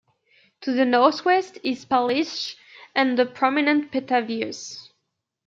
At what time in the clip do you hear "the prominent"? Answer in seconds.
3.19-3.91